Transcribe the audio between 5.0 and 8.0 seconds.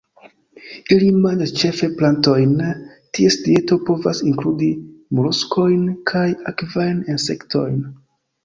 moluskojn kaj akvajn insektojn.